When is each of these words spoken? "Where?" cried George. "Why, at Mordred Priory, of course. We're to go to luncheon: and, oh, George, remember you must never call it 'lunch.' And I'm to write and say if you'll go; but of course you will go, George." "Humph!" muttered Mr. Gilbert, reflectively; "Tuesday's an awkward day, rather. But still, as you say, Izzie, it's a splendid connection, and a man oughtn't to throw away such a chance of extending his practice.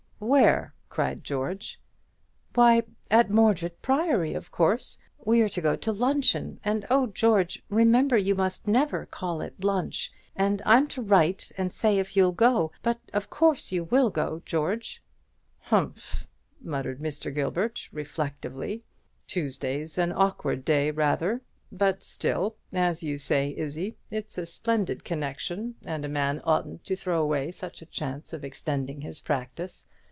"Where?" 0.23 0.75
cried 0.87 1.23
George. 1.23 1.81
"Why, 2.53 2.83
at 3.09 3.31
Mordred 3.31 3.81
Priory, 3.81 4.35
of 4.35 4.51
course. 4.51 4.99
We're 5.17 5.49
to 5.49 5.61
go 5.61 5.75
to 5.77 5.91
luncheon: 5.91 6.59
and, 6.63 6.85
oh, 6.91 7.07
George, 7.07 7.63
remember 7.69 8.17
you 8.19 8.35
must 8.35 8.67
never 8.67 9.07
call 9.07 9.41
it 9.41 9.63
'lunch.' 9.63 10.11
And 10.35 10.61
I'm 10.63 10.87
to 10.89 11.01
write 11.01 11.51
and 11.57 11.73
say 11.73 11.97
if 11.97 12.15
you'll 12.15 12.33
go; 12.33 12.71
but 12.83 12.99
of 13.13 13.31
course 13.31 13.71
you 13.71 13.85
will 13.85 14.11
go, 14.11 14.43
George." 14.45 15.01
"Humph!" 15.57 16.27
muttered 16.61 16.99
Mr. 16.99 17.33
Gilbert, 17.33 17.89
reflectively; 17.91 18.83
"Tuesday's 19.25 19.97
an 19.97 20.11
awkward 20.13 20.63
day, 20.63 20.91
rather. 20.91 21.41
But 21.71 22.03
still, 22.03 22.57
as 22.75 23.01
you 23.01 23.17
say, 23.17 23.55
Izzie, 23.57 23.97
it's 24.11 24.37
a 24.37 24.45
splendid 24.45 25.03
connection, 25.03 25.75
and 25.83 26.05
a 26.05 26.07
man 26.07 26.41
oughtn't 26.43 26.83
to 26.85 26.95
throw 26.95 27.23
away 27.23 27.51
such 27.51 27.81
a 27.81 27.87
chance 27.87 28.33
of 28.33 28.43
extending 28.45 29.01
his 29.01 29.19
practice. 29.19 29.87